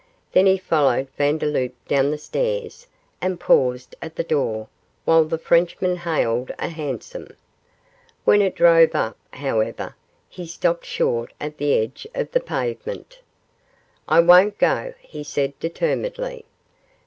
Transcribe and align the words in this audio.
Then 0.31 0.47
he 0.47 0.57
followed 0.57 1.09
Vandeloup 1.15 1.73
down 1.87 2.09
the 2.09 2.17
stairs 2.17 2.87
and 3.21 3.39
paused 3.39 3.93
at 4.01 4.15
the 4.15 4.23
door 4.23 4.67
while 5.05 5.25
the 5.25 5.37
Frenchman 5.37 5.95
hailed 5.97 6.51
a 6.57 6.69
hansom. 6.69 7.27
When 8.25 8.41
it 8.41 8.55
drove 8.55 8.95
up, 8.95 9.15
however, 9.29 9.95
he 10.27 10.47
stopped 10.47 10.85
short 10.87 11.33
at 11.39 11.57
the 11.59 11.75
edge 11.75 12.07
of 12.15 12.31
the 12.31 12.39
pavement. 12.39 13.19
'I 14.07 14.21
won't 14.21 14.57
go,' 14.57 14.95
he 15.03 15.23
said, 15.23 15.53
determinedly. 15.59 16.45